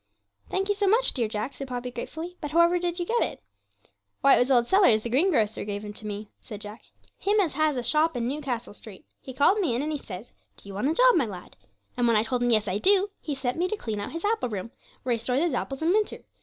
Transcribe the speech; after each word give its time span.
'Thank 0.49 0.67
you 0.67 0.73
so 0.73 0.87
much, 0.87 1.13
dear 1.13 1.27
Jack,' 1.27 1.53
said 1.53 1.67
Poppy 1.67 1.91
gratefully. 1.91 2.35
'But 2.41 2.49
however 2.49 2.79
did 2.79 2.97
you 2.97 3.05
get 3.05 3.21
it?' 3.21 3.39
'Why 4.21 4.35
it 4.35 4.39
was 4.39 4.49
old 4.49 4.65
Sellers, 4.65 5.03
the 5.03 5.11
greengrocer, 5.11 5.63
gave 5.63 5.85
him 5.85 5.93
to 5.93 6.07
me,' 6.07 6.27
said 6.41 6.59
Jack, 6.61 6.85
'him 7.19 7.39
as 7.39 7.53
has 7.53 7.75
a 7.77 7.83
shop 7.83 8.17
in 8.17 8.27
Newcastle 8.27 8.73
Street; 8.73 9.05
he 9.21 9.31
called 9.31 9.59
me 9.59 9.75
in 9.75 9.83
and 9.83 9.91
he 9.91 9.99
says, 9.99 10.31
"Do 10.57 10.67
you 10.67 10.73
want 10.73 10.89
a 10.89 10.95
job, 10.95 11.13
my 11.13 11.27
lad?" 11.27 11.55
and 11.95 12.07
when 12.07 12.15
I 12.15 12.23
told 12.23 12.41
him 12.41 12.49
"Yes, 12.49 12.67
I 12.67 12.79
do," 12.79 13.11
he 13.19 13.35
set 13.35 13.59
me 13.59 13.67
to 13.67 13.77
clean 13.77 13.99
out 13.99 14.11
his 14.11 14.25
apple 14.25 14.49
room, 14.49 14.71
where 15.03 15.13
he 15.13 15.19
stores 15.19 15.41
his 15.41 15.53
apples 15.53 15.83
in 15.83 15.89
winter. 15.89 16.23